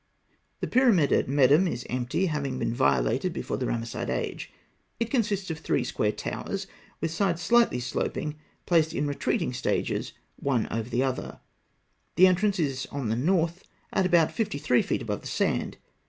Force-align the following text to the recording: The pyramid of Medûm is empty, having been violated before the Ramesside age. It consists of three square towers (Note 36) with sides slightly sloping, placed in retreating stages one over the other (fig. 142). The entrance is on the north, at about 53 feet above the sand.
The 0.61 0.67
pyramid 0.67 1.11
of 1.11 1.27
Medûm 1.27 1.69
is 1.69 1.85
empty, 1.87 2.25
having 2.25 2.57
been 2.57 2.73
violated 2.73 3.33
before 3.33 3.57
the 3.57 3.67
Ramesside 3.67 4.09
age. 4.09 4.51
It 4.99 5.11
consists 5.11 5.51
of 5.51 5.59
three 5.59 5.83
square 5.83 6.11
towers 6.11 6.65
(Note 6.65 6.73
36) 7.01 7.01
with 7.01 7.11
sides 7.11 7.41
slightly 7.43 7.79
sloping, 7.79 8.35
placed 8.65 8.95
in 8.95 9.05
retreating 9.07 9.53
stages 9.53 10.13
one 10.37 10.67
over 10.71 10.89
the 10.89 11.03
other 11.03 11.39
(fig. 12.17 12.23
142). 12.23 12.23
The 12.23 12.27
entrance 12.27 12.57
is 12.59 12.87
on 12.91 13.09
the 13.09 13.15
north, 13.15 13.63
at 13.93 14.07
about 14.07 14.31
53 14.31 14.81
feet 14.81 15.03
above 15.03 15.21
the 15.21 15.27
sand. 15.27 15.77